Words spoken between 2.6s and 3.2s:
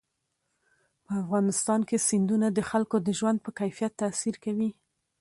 خلکو د